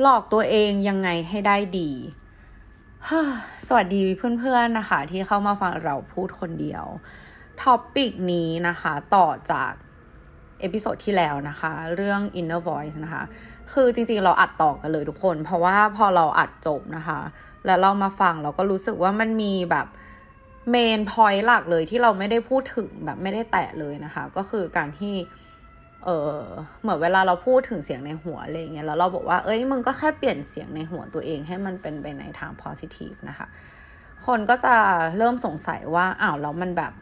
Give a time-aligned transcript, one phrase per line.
[0.00, 1.90] หลอกตัวเองยังไงให้ได้ดี
[3.66, 4.02] สวัสดี
[4.40, 6.84] เพื่อนๆนะคะ ที่เข้ามาฟังเราพูดคนเดียว
[7.62, 9.72] topic นี้นะคะต่อจาก
[10.60, 13.22] episode ที่แล้วนะคะ เรื่อง inner voice นะคะ
[13.72, 17.20] คือจริงๆเราอัดต่อกันเลยทุกคน เพราะว่าพอเราอัดจบนะคะ
[17.66, 19.86] แล้วเรามาฟังเราก็รู้สึกว่ามันมีแบบ
[20.70, 25.14] main point หลักเลยที่เราไม่ได้พูดถึงแบบไม่ได้แตะเลยนะคะ ก็คือการที่
[26.04, 26.38] เออ
[26.82, 33.46] เหมือนเวลาเราพูดถึงเสียงในหัวอะไรเงี้ยแล้วเราบอกว่าเอ้ยมึงก็แค่เปลี่ยนเสียงในหัวตัวเองให้มันเป็นไปในทาง positive นะคะ
[34.26, 34.74] คนก็จะ
[35.16, 36.92] เริ่มสงสัยว่าอ้าวแล้วมันแบบ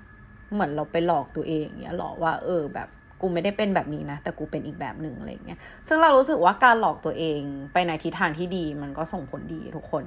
[0.52, 2.88] เหมือนเราไปหลอกตัวเองเงี้ยหรอว่าเออแบบ
[3.20, 7.41] กูไม่ได้เป็นแบบนี้นะ แต่กูเป็นอีกแบบหนึ่งอะไรเงี้ย ซึ่งเรารู้สึกว่าการหลอกตัวเอง
[7.72, 10.05] ไปในทิศทางที่ดีมันก็ส่งผลดีทุกคน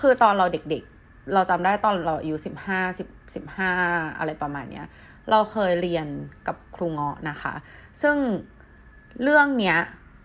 [0.00, 3.70] คือตอนเราเด็กๆ เราจำได้ตอนเราอายุสิบห้าสิบสิบห้า
[4.18, 4.86] อะไรประมาณเนี้ย
[5.30, 6.06] เราเคยเรียน
[6.46, 7.54] กับครูเงาะนะคะ
[8.02, 8.16] ซึ่ง
[9.22, 9.78] เรื่องเนี้ย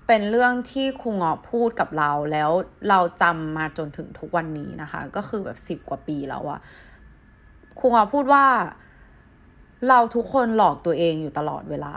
[0.08, 2.52] เป็นเรื่องที่ครูเงาะพูดกับเราแล้ว
[2.90, 6.60] เราจำมาจนถึงทุกวันนี้นะคะ ก็คือแบบสิบกว่าปีแล้วอะ
[7.80, 8.46] ครูเงาะพูดว่า
[9.90, 11.96] เราทุกคนหลอกตัวเองอยู่ตลอดเวลา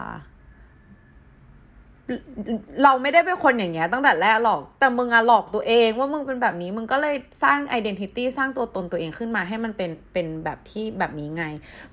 [2.82, 11.44] เราไม่ได้เป็นคนอย่างเงี้ยตั้งแต่แรกหรอก แต่มึงอะหลอกตัวเองว่ามึงเป็นแบบนี้ มึงก็เลยสร้าง identity สร้างตัวตนตัวเองขึ้นมาให้มันเป็นเป็นแบบที่แบบนี้ไง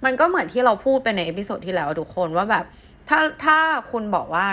[0.05, 2.65] มันก็เหมือนที่เราพูดไปใน episode ที่แล้วทุกคนว่าแบบ
[3.09, 3.57] ถ้าถ้า
[3.91, 4.47] คุณบอกว่า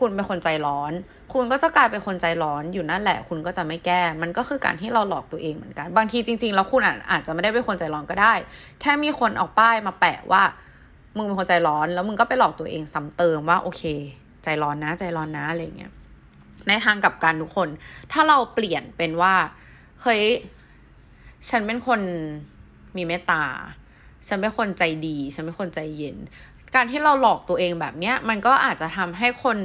[0.00, 0.92] คุณเป็นคนใจร้อน
[1.32, 8.34] คุณก็จะกลายเป็นคนใจร้อนอยู่นั่นแหละ คุณก็จะไม่แก้ มันก็คือการที่เราหลอกตัวเองเหมือนกัน บางทีจริงๆ แล้วคุณอาจจะไม่ได้เป็นคนใจร้อนก็ได้
[8.80, 10.42] แค่มีคนเอาป้ายมาแปะว่า
[11.16, 13.82] มึงเป็นคนใจร้อน แล้วมึงก็ไปหลอกตัวเองซ้ำเติมว่าโอเค
[14.48, 15.92] ใจร้อนนะใจร้อนนะอะไรเงี้ย
[16.68, 17.68] ในทางกับการทุกคน
[18.12, 19.34] ถ้าเราเปลี่ยนเป็นว่า
[20.02, 20.24] เฮ้ย
[21.48, 22.00] ฉันเป็นคน
[22.96, 23.44] มีเมตตา
[24.26, 26.16] ฉันเป็นคนใจดี ฉันเป็นคนใจเย็น
[26.74, 29.58] การที่เราหลอกตัวเองแบบเนี้ย มันก็อาจจะทำให้คน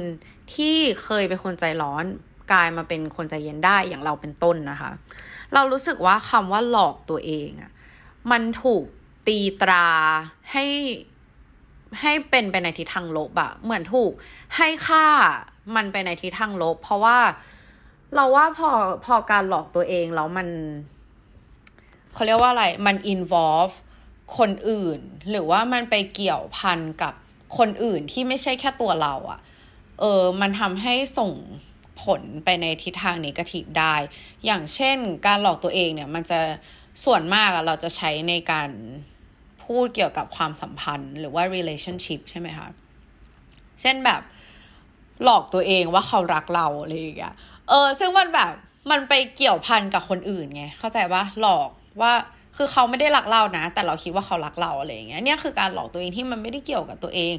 [0.54, 2.04] ที่เคยเป็นคนใจร้อน
[2.52, 4.90] กลายมาเป็นคนใจเย็นได้อย่างเราเป็นต้นนะคะ
[5.54, 7.72] เรารู้สึกว่าคำว่าหลอกตัวเองอะ
[8.30, 8.84] มันถูก
[9.26, 9.88] ตีตรา
[10.52, 10.64] ให้
[12.00, 14.12] ให้เป็นไปในทิศทางลบอะเหมือนถูก
[14.56, 15.06] ให้ค่า
[15.76, 17.18] มันไปในทิศทางลบ เพราะว่า
[18.14, 18.70] เราว่าพอ
[19.04, 20.48] พอการหลอกตัวเองแล้วมัน
[22.14, 23.74] เขาเรียกว่าอะไรมัน involve
[24.38, 24.98] คนอื่น
[25.30, 27.14] หรือว่ามันไปเกี่ยวพันกับ
[27.58, 29.40] คนอื่นที่ไม่ใช่แค่ตัวเราอะ
[30.00, 31.32] เออมันทำให้ส่ง
[32.02, 33.94] ผลไปในทิศทางนิกทีฟได้
[34.44, 36.38] อย่างเช่น การหลอกตัวเองเนี่ยมันจะ
[37.04, 38.70] ส่วนมากอะเราจะใช้ในการ
[39.64, 42.68] พูดเกี่ยวกับความสัมพันธ์ หรือว่า relationship ใช่ไหมคะ
[43.80, 44.22] เช่นแบบ
[45.24, 47.34] หลอกตัวเองว่าเขารักเราอะไรอย่างเงี้ย
[47.68, 48.52] เออ ซึ่งมันแบบ
[48.90, 51.68] มันไปเกี่ยวพันกับคนอื่นไงเข้าใจว่าหลอก
[52.00, 52.12] ว่า
[52.56, 57.34] คือเขาไม่ได้รักเรานะ แต่เราคิดว่าเขารักเราอะไรอย่างเงี้ยเนี่ยคือการหลอกตัวเองที่มันไม่ได้เกี่ยวกับตัวเอง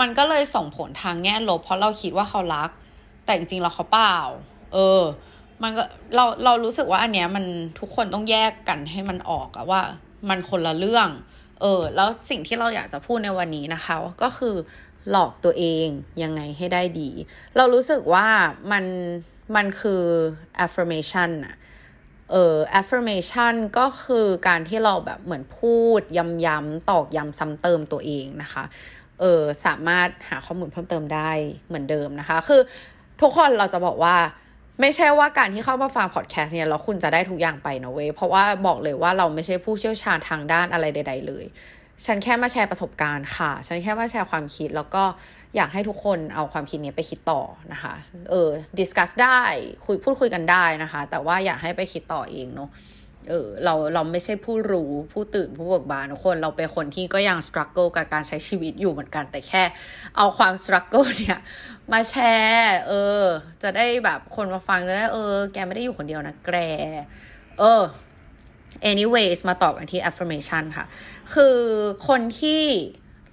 [0.00, 2.70] มันก็เลยส่งผลทางแง่ลบ เพราะเราคิดว่าเขารัก
[3.24, 4.16] แต่จริงๆเราเขาเปล่า
[4.72, 5.02] เออ
[5.62, 5.82] มันก็
[6.14, 7.44] เราเรารู้สึกว่าอันเนี้ยมัน
[7.80, 9.80] ทุกคนต้องแยกกันให้มันออกอะว่า
[10.28, 11.08] มันคนละเรื่อง
[11.60, 14.54] เออแล้วสิ่งที่เราอยากจะพูดในวันนี้นะคะ ก็คือ
[15.10, 15.86] หลอกตัวเอง
[16.22, 17.10] ยังไงให้ได้ดี
[17.56, 18.26] เรารู้สึกว่า
[18.72, 18.84] มัน
[19.56, 20.04] มันคือ
[20.64, 21.54] affirmation อะ
[22.32, 26.00] เออ affirmation ก็คือการที่เราแบบเหมือนพูด
[26.46, 28.64] ย้ำๆตอกย้ำซ้ำเติมตัวเองนะคะ
[29.20, 31.30] เออสามารถหาข้อมูลเพิ่มเติมได้
[31.68, 32.60] เหมือนเดิมนะคะ คือ
[33.20, 34.16] ทุกคนเราจะบอกว่า
[34.80, 41.44] ไม่ใช่ว่าการที่เข้ามาฟังพอดแคสต์เนี่ยแล้วคุณจะได้ทุกอย่างไปนะเว้ยเพราะว่าบอกเลยว่าเราไม่ใช่ผู้เชี่ยวชาญทางด้านอะไรใด ๆ เลย
[42.04, 45.02] ฉันแค่มาแชร์ประสบการณ์ค่ะ ฉันแค่มาแชร์ความคิดแล้วก็
[45.56, 47.42] อยากให้ทุกคนเอาความคิดนี้ไปคิดต่อ
[47.72, 47.94] นะคะ
[48.30, 49.40] เออ discuss ได้
[49.86, 52.68] คุยพูดคุยกันได้นะคะ แต่ว่าอยากให้ไปคิดต่อเองเนาะ
[53.28, 59.62] เออเราเราไม่ใช่ผู้รู้ผู้ตื่นผู้เบิกบานทุกคนเราเป็นคนที่ก็ยัง struggle กับการใช้ชีวิตอยู่เหมือนกันแต่แค่
[60.16, 61.38] เอาความ struggle เนี่ย
[61.92, 62.14] มาแช
[62.44, 63.24] ร์เออ
[63.62, 66.50] จะได้แบบคนมาฟังจะได้เออ แกไม่ได้อยู่คนเดียวนะแก
[67.58, 67.82] เออ
[68.90, 70.86] anyways มาต่อกันที่ affirmation ค่ะ
[71.34, 71.56] คือ
[72.08, 72.62] คนที่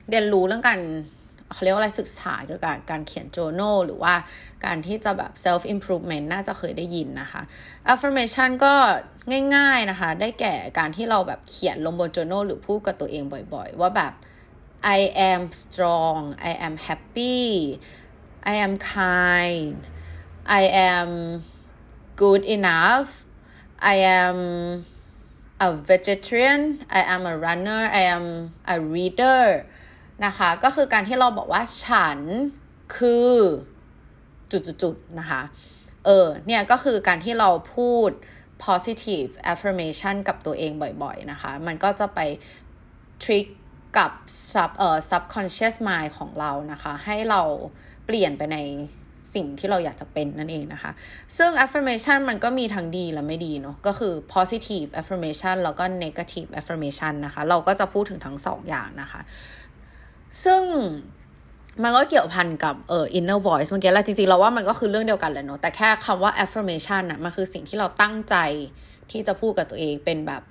[0.10, 0.80] เรียนรู้เรื่องการ
[1.54, 4.14] เขาเรียกว่าอะไรศึกษาเกี่ยวกับการเขียน journal หรือว่า
[4.66, 7.42] การที่จะแบบ self improvement น่าจะเคยได้ยินนะคะ
[7.94, 8.74] affirmation ก็
[9.56, 13.24] ง่ายๆนะคะ ได้แก่การที่เราแบบเขียนลงบน journal หรือพูดกับตัวเอง
[13.54, 14.14] บ่อยๆ ว่าแบบ
[14.98, 15.00] I
[15.32, 16.20] am strong
[16.50, 17.44] I am happy
[18.52, 19.78] I am kind
[20.62, 21.10] I am
[22.22, 23.10] good enough
[23.94, 24.38] I am
[25.68, 26.62] a vegetarian
[27.00, 28.26] I am a runner I am
[28.76, 29.44] a reader
[30.26, 32.20] นะคะ ก็คือการที่เราบอกว่าฉัน
[32.98, 33.34] คือ
[34.52, 35.42] จุดๆนะคะ
[36.06, 38.10] เออ เนี่ยก็คือการที่เราพูด
[38.66, 40.72] positive affirmation กับตัวเอง
[41.04, 42.20] บ่อยๆนะคะ มันก็จะไป
[43.24, 43.48] trick
[43.98, 44.12] กับ
[44.52, 47.42] sub เอ่อ subconscious mind ของเรานะคะ ให้เรา
[48.06, 48.58] เปลี่ยนไปใน
[49.36, 50.92] สิ่งที่เราอยากจะเป็นนั่นเองนะคะ
[51.38, 59.22] ซึ่ง affirmation มันก็มีทั้งดีและไม่ดีเนาะ ก็คือ positive affirmation แล้วก็ negative affirmation นะคะ เราก็จะพูดถึงทั้งสองอย่างนะคะ
[60.44, 60.62] ซึ่ง
[61.84, 68.36] มันก็เกี่ยวพันกับเอ่อ inner voice เมื่อกี้แล้วจริงๆเราว่ามันก็คือเรื่องเดียวกันแหละเนาะแต่แค่คำว่า affirmation นะมันคือสิ่งที่เราตั้งใจ
[69.12, 70.44] ที่จะพูดกับตัวเองเป็นแบบ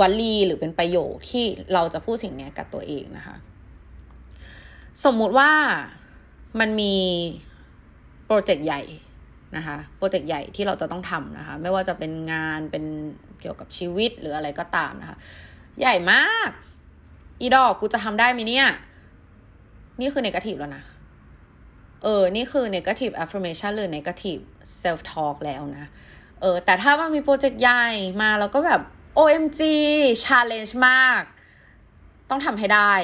[0.00, 3.36] วลีหรือเป็นประโยคที่เราจะพูดสิ่งนี้กับตัวเองนะคะ
[5.04, 5.50] สมมุติว่า
[6.60, 6.94] มันมี
[8.26, 8.82] โปรเจกต์ใหญ่
[9.56, 12.84] นะคะโปรเจกต์ใหญ่ที่เราจะต้องทำนะคะ ไม่ว่าจะเป็นงานเป็น
[13.40, 15.16] เกี่ยวกับชีวิตหรืออะไรก็ตามนะคะ
[15.80, 16.50] ใหญ่มาก
[17.40, 18.66] อีดอกกูจะทำได้ไหมเนี่ย
[20.00, 20.84] นี่คือ negative แล้วนะ
[22.02, 24.42] เออ นี่คือ negative affirmation หรือ negative
[24.82, 25.86] self talk แล้วนะ
[26.40, 27.84] เออ แต่ถ้ามันมีโปรเจกต์ใหญ่
[28.22, 28.80] มาแล้วก็แบบ
[29.18, 29.60] OMG
[30.24, 31.22] challenge มาก
[32.30, 32.94] ต้องทำให้ได้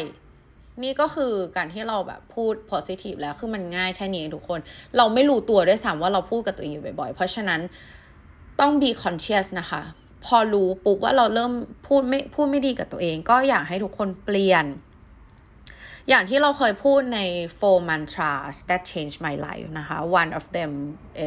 [0.82, 4.60] นี่ก็คือการที่เราแบบพูด positive แล้ว คือมันง่ายแค่นี้ทุกคน
[4.96, 7.60] เราไม่รู้ตัวด้วยซ้ำว่าเราพูดกับตัวเองอยู่บ่อยๆ เพราะฉะนั้น
[8.60, 9.82] ต้อง be conscious นะคะ
[10.24, 11.52] พอรู้ปุ๊บว่าเราเริ่ม
[11.86, 14.64] พูดไม่พูดไม่ดีกับตัวเอง ก็อยากให้ทุกคนเปลี่ยน
[16.08, 17.20] อย่างที่เราเคยพูดใน
[17.58, 20.72] four mantras that changed my life นะคะ one of them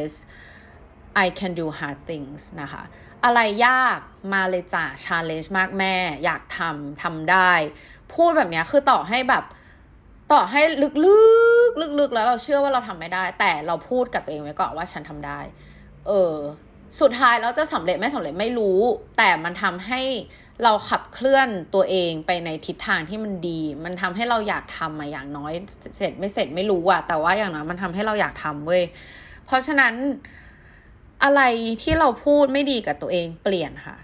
[0.02, 0.12] is
[1.24, 2.82] I can do hard things นะคะ
[3.24, 3.98] อะไรยาก
[4.32, 7.52] มาเลยจ้ะ challenge มากแม่ อยากทำทำได้
[8.14, 9.44] พูดแบบนี้คือต่อให้แบบ
[10.32, 15.40] ต่อให้ลึกๆ ลึกๆ แล้วเราเชื่อว่าเราทำไม่ได้ แต่เราพูดกับตัวเองไว้ก่อนว่าฉันทำได้
[16.06, 16.34] เออ
[17.00, 18.80] สุดท้ายเราจะสำเร็จไม่สำเร็จไม่รู้
[19.18, 20.02] แต่มันทำให้
[20.64, 25.52] เราขับเคลื่อนตัวเองไปในทิศทางที่มันดี มันทำให้เราอยากทำมาอย่างน้อย
[25.96, 28.82] เสร็จไม่เสร็จไม่รู้อะแต่ว่าอย่างน้อยมันทำให้เราอยากทำเว้ย
[29.46, 29.94] เพราะฉะนั้น
[31.24, 31.42] อะไร
[31.82, 33.96] ที่เราพูดไม่ดีกับตัวเองเปลี่ยนค่ะ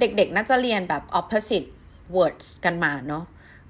[0.00, 1.68] เด็กๆน่าจะเรียนแบบ opposite
[2.14, 3.24] words กันมาเนาะ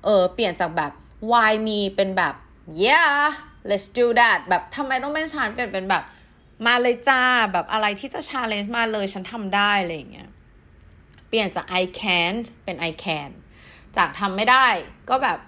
[0.04, 0.92] เออ เปลี่ยนจากแบบ
[1.30, 2.34] why me เป็นแบบ
[2.82, 3.14] yeah
[3.68, 6.04] let's do that แบบทำไมต้องเป็นฉันเปลี่ยนเป็นแบบ
[6.66, 7.22] มาเลยจ้า
[7.52, 10.30] แบบอะไรที่จะ challenge มาเลยฉันทำได้อะไรอย่างเงี้ย
[11.28, 13.30] เปลี่ยนจาก I can't เป็น I can
[13.96, 14.66] จากทำไม่ได้
[15.08, 15.38] ก็แบบ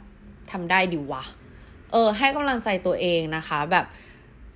[0.51, 1.25] ทำได้ดีวะ
[1.93, 3.87] เออ ให้กำลังใจตัวเองนะคะ แบบ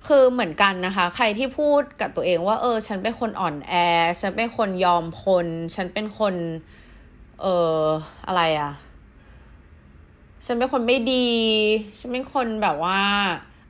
[0.07, 3.73] คือเหมือนกันนะคะ ใครที่พูดกับตัวเองว่าเออ ฉันเป็นคนอ่อนแอ
[4.21, 6.35] ฉันเป็นคนยอมคน ฉันเป็นคน
[7.41, 7.45] เอ
[7.81, 7.83] อ
[8.27, 8.71] อะไรอะ
[10.45, 11.29] ฉันเป็นคนไม่ดี
[11.99, 13.01] ฉันเป็นคนแบบว่า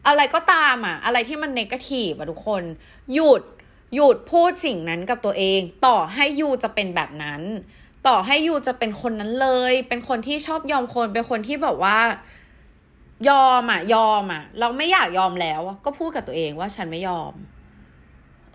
[0.07, 2.63] อะไรก็ตามอะอะไรที่มันเนกาทีฟอะทุกคน
[3.13, 3.41] หยุด
[3.95, 7.41] หยุดพูดสิ่งนั้นกับตัวเอง ต่อให้ยูจะเป็นแบบนั้น
[8.07, 11.99] ต่อให้ยูจะเป็นคนนั้นเลย เป็นคนที่ชอบยอมคน เป็นคนที่แบบว่า
[13.29, 17.33] ยอมอะยอมอะเราไม่อยากยอมแล้ว ก็พูดกับตัวเองว่าฉันไม่ยอม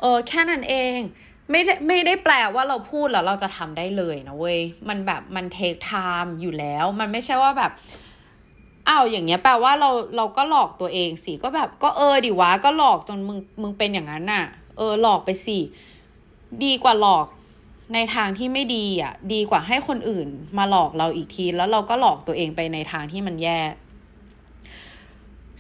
[0.01, 0.99] เออแค่นั้นเอง
[1.51, 5.93] ไม่ได้ไม่ได้แปลว่าเราพูดแล้วเราจะทำได้เลยนะเว้ย มันแบบมันเทคไท
[6.25, 7.73] ม์อยู่แล้ว มันไม่ใช่ว่าแบบ
[8.89, 14.45] อ้าวอย่างเงี้ยแปลว่าเราเราก็หลอกตัวเองสิก็แบบก็เออดิวะก็หลอกจนมึงมึงเป็นอย่างนั้นน่ะ
[14.77, 15.59] เออหลอกไปสิ
[16.65, 17.27] ดีกว่าหลอก
[17.95, 23.59] ในทางที่ไม่ดีอะ ดีกว่าให้คนอื่นมาหลอกเราอีกที แล้วเราก็หลอกตัวเองไปในทางที่มันแย่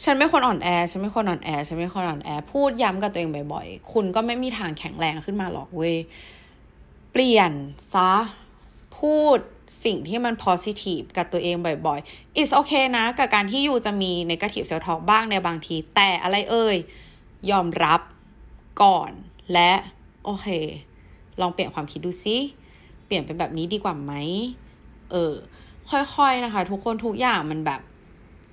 [0.05, 5.95] ฉันไม่คนอ่อนแอฉันไม่คนอ่อนแอฉันไม่คนอ่อนแอ พูดย้ำกับตัวเองบ่อยๆ คุณก็ไม่มีทางแข็งแรงขึ้นมาหรอกเว้ย
[7.13, 7.53] เปลี่ยน
[7.93, 8.13] ซะ
[8.99, 9.39] พูด
[9.85, 11.57] สิ่งที่มัน positive กับตัวเอง
[11.87, 16.77] บ่อยๆ it's okay นะ กับการที่ you จะมี negative self talk บ้างในบางที แต่อะไรเอ่ย
[17.51, 18.01] ยอมรับ
[18.83, 19.11] ก่อน
[19.53, 19.73] และ
[20.25, 20.47] โอเค
[21.41, 22.37] ลองเปลี่ยนความคิดดูซิ
[23.07, 24.13] เปลี่ยนเป็นแบบนี้ดีกว่าไหม
[25.11, 25.35] เออ
[25.91, 27.81] ค่อยๆนะคะ ทุกคนทุกอย่างมันแบบ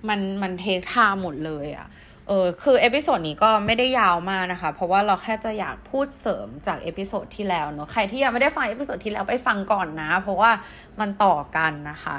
[0.10, 1.88] มันมัน take time หมดเลยอะ
[2.32, 10.52] เออคือ episode นี้ก็ไม่ได้ยาวมากนะคะ เพราะว่าเราแค่จะอยากพูดเสริมจาก episode ที่แล้วเนาะใครที่ยังไม่ได้ฟัง episode ที่แล้วไปฟังก่อนนะ เพราะว่า
[11.00, 12.18] มันต่อกันนะคะ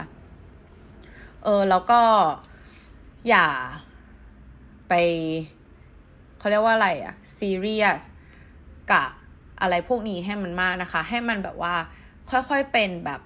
[1.44, 2.00] เออแล้วก็
[3.28, 3.46] อย่า
[4.88, 4.94] ไป
[6.38, 8.02] เขาเรียกว่าอะไรอะซีเรียส
[8.90, 9.08] กับ
[9.60, 11.74] อะไรพวกนี้ให้มันมากนะคะ ให้มันแบบว่า
[12.30, 13.20] ค่อยๆเป็นแบบ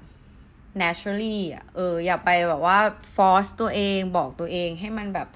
[0.82, 2.78] naturally อะเอออย่าไปแบบว่า
[3.14, 5.28] force ตัวเองบอกตัวเองให้มันแบบ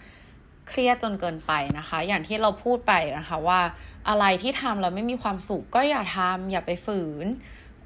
[0.69, 3.61] เครียดจนเกินไปนะคะ อย่างที่เราพูดไปนะคะว่า
[4.09, 7.27] อะไรที่ทำเราไม่มีความสุขก็อย่าทำอย่าไปฝืน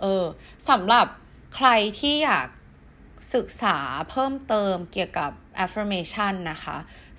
[0.00, 0.24] เออ
[0.70, 1.06] สำหรับ
[1.56, 1.68] ใคร
[2.00, 2.48] ที่อยาก
[3.34, 3.78] ศึกษา
[4.10, 5.30] เพิ่มเติมเกี่ยวกับ
[5.64, 6.76] affirmation นะคะ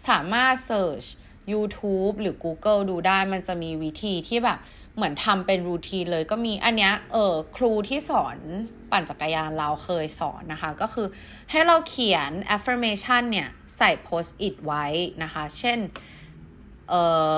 [0.08, 1.08] สามารถ search
[1.54, 4.60] YouTube หรือ Google ดูได้มันจะมีวิธีที่แบบ
[4.96, 8.38] เหมือนทำเป็นรูทีนเลยก็มีอันเนี้ยเออครูที่สอน
[8.92, 11.08] ปั่นจักรยานเราเคยสอนนะคะ ก็คือ
[11.52, 14.86] ให้เราเขียน affirmation เนี่ย ใส่ post it ไว้
[15.24, 15.80] นะคะ เช่น
[16.90, 16.94] เอ
[17.36, 17.38] อ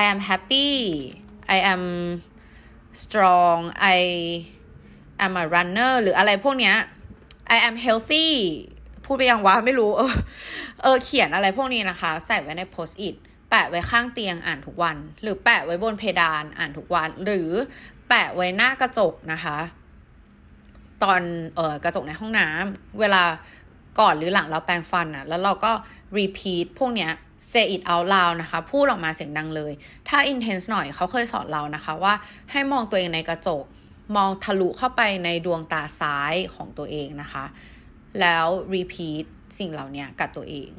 [0.00, 0.70] I am happy
[1.56, 1.84] I am
[3.02, 3.58] strong
[3.96, 3.98] I
[5.24, 6.76] am a runner หรืออะไรพวกเนี้ย
[7.56, 8.28] I am healthy
[9.04, 10.14] พูดไปยังวะไม่รู้ เออ
[10.82, 13.16] เออเขียนอะไรพวกนี้นะคะ ใส่ไว้ใน post it
[13.54, 17.50] แปะไว้ข้างเตียงอ่านทุกวัน หรือแปะไว้บนเพดานอ่านทุกวัน หรือ
[18.08, 19.58] แปะไว้หน้ากระจกนะคะ
[21.02, 21.20] ตอน
[21.56, 23.22] เออกระจกในห้องน้ำเวลา
[24.00, 25.72] ก่อนหรือหลังเราแปรงฟันอะแล้วเราก็
[26.18, 27.10] repeat พวกเนี้ย
[27.52, 29.72] say it out loud นะคะ พูดออกมาเสียงดังเลย
[30.08, 32.14] ถ้า intense หน่อยเขาเคยสอนเรานะคะว่า
[32.50, 33.64] ให้มองตัวเองในกระจก
[34.16, 37.44] มองทะลุเข้าไปในดวงตาซ้ายของตัวเองนะคะ
[38.20, 39.24] แล้ว repeat
[39.58, 40.70] สิ่งเหล่านี้กับตัวเอง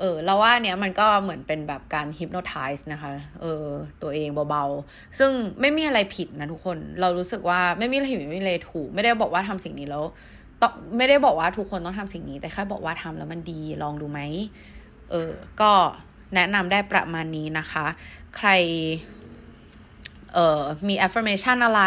[0.00, 3.66] เออเราว่าเนี้ยมันก็เหมือนเป็นแบบการ hypnotize นะคะเออ
[4.02, 5.30] ตัวเองเบาๆ ซึ่ง
[5.60, 10.04] ไม่มีอะไรผิดนะทุกคนเรารู้สึกว่าไม่มีอะไรผิดไม่มีอะไรถูก ไม่ได้บอกว่าทำสิ่งนี้แล้ว
[10.62, 14.20] ต้องไม่ได้บอกว่าทุกคนต้องทำสิ่งนี้ แต่แค่บอกว่าทำแล้วมันดีลองดูไหม
[15.10, 15.30] เออ
[15.60, 15.72] ก็
[16.34, 17.86] แนะนำได้ประมาณนี้นะคะ
[18.36, 18.48] ใคร
[20.34, 21.82] เอ่อมี affirmation อะไร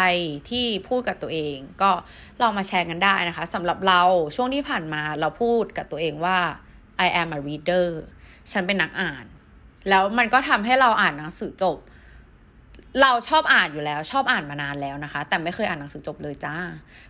[0.50, 1.90] ที่พูดกับตัวเอง ก็
[2.40, 4.02] ลองมาแชร์กันได้นะคะสำหรับเรา
[4.36, 6.38] ช่วงที่ผ่านมาเราพูดกับตัวเองว่า
[7.04, 7.86] I am a reader
[8.52, 9.24] ฉันเป็นนักอ่าน
[9.88, 11.78] แล้วมันก็ทำให้เราอ่านหนังสือจบ
[13.02, 16.56] เราชอบอ่านอยู่แล้ว ชอบอ่านมานานแล้วนะคะ แต่ไม่เคยอ่านหนังสือจบเลยจ้า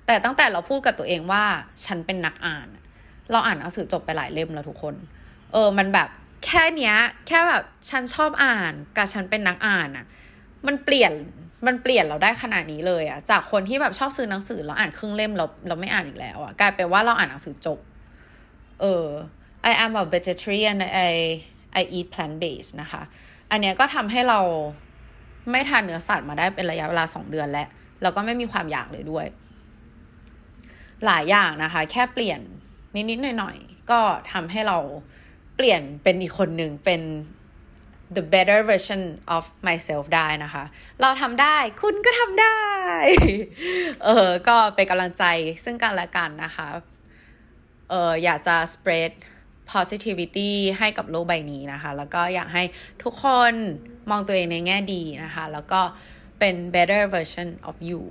[0.07, 1.45] แต่ตั้งแต่เราพูดกับตัวเองว่า
[1.85, 2.69] ฉันเป็นนักอ่าน
[3.31, 4.95] เราอ่านหนังสือจบไปหลายเล่มแล้วทุกคน
[5.53, 6.09] เออ มันแบบ
[6.45, 10.07] แค่เนี้ย แค่แบบฉันชอบอ่านกับฉันเป็นนักอ่านอะ
[10.67, 11.13] มันเปลี่ยน
[11.67, 17.79] มันเปลี่ยนเราได้ขนาดนี้เลยอะจากคนที่แบบชอบซื้อหนังสือแล้วอ่านครึ่งเล่มเราเราไม่อ่านอีกแล้วอะกลายเป็นว่าเราอ่านหนังสือจบ
[18.81, 19.07] เออ
[19.71, 20.77] I am a vegetarian
[21.11, 21.13] I
[21.81, 23.03] I eat plant based นะคะ
[23.51, 24.41] อันเนี้ยก็ทำให้เรา
[25.51, 27.69] ไม่ทานเนื้อสัตว์มาได้เป็นระยะเวลาสองเดือนแล้ว
[28.03, 29.27] แล้วก็ไม่มีความอยากเลยด้วย
[31.07, 32.41] หลายอย่างนะคะ แค่เปลี่ยน
[33.11, 34.01] นิด ๆ หน่อย ๆ ก็
[34.33, 34.79] ทำให้เรา
[35.57, 37.03] เปลี่ยนเป็นอีกคนหนึ่งเป็น
[38.17, 39.03] the better version
[39.37, 40.65] of myself ได้นะคะ
[41.01, 42.59] เราทำได้คุณก็ทำได้
[44.05, 45.25] เออ ก็เป็นกำลังใจ
[45.65, 46.69] ซึ่งกันและกันนะคะ
[47.91, 49.13] เอออยากจะ spread
[49.73, 52.63] positivity ให้กับโลกใบนี้นะคะ แล้วก็อยากให้
[53.03, 53.53] ทุกคน
[54.11, 55.81] มองตัวเองในแง่ดีนะคะ แล้วก็
[56.39, 58.03] เป็น better version of you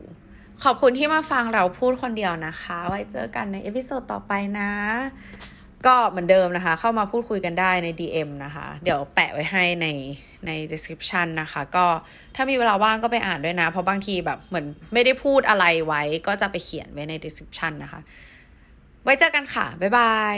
[0.64, 4.72] ขอบคุณที่มาฟังเราพูดคนเดียวนะคะ ไว้เจอกันใน episode ต่อไปนะ
[5.86, 9.88] ก็เหมือนเดิมนะคะ เข้ามาพูดคุยกันได้ใน DM นะคะ เดี๋ยวแปะไว้ให้ใน
[10.48, 11.86] ใน description นะคะ ก็
[12.36, 18.02] ถ้ามีเวลาว่างก็ไปอ่านด้วยนะ เพราะบางทีแบบเหมือนไม่ได้พูดอะไรไว้ ก็จะไปเขียนไว้ใน description นะคะ
[19.04, 20.38] ไว้เจอกันค่ะ บ๊ายบาย